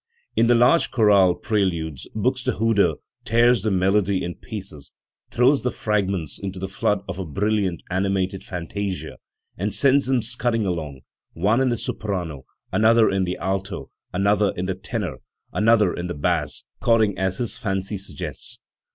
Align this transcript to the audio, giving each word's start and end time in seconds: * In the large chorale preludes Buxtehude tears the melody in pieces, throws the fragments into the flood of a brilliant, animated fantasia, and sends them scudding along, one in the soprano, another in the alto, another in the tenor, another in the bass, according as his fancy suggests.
* 0.21 0.35
In 0.35 0.47
the 0.47 0.55
large 0.55 0.89
chorale 0.89 1.35
preludes 1.35 2.09
Buxtehude 2.15 2.95
tears 3.23 3.61
the 3.61 3.69
melody 3.69 4.23
in 4.23 4.33
pieces, 4.33 4.93
throws 5.29 5.61
the 5.61 5.69
fragments 5.69 6.39
into 6.39 6.57
the 6.57 6.67
flood 6.67 7.01
of 7.07 7.19
a 7.19 7.23
brilliant, 7.23 7.83
animated 7.91 8.43
fantasia, 8.43 9.17
and 9.59 9.75
sends 9.75 10.07
them 10.07 10.23
scudding 10.23 10.65
along, 10.65 11.01
one 11.33 11.61
in 11.61 11.69
the 11.69 11.77
soprano, 11.77 12.45
another 12.71 13.11
in 13.11 13.25
the 13.25 13.37
alto, 13.37 13.91
another 14.11 14.49
in 14.55 14.65
the 14.65 14.73
tenor, 14.73 15.17
another 15.53 15.93
in 15.93 16.07
the 16.07 16.15
bass, 16.15 16.65
according 16.81 17.15
as 17.19 17.37
his 17.37 17.59
fancy 17.59 17.99
suggests. 17.99 18.59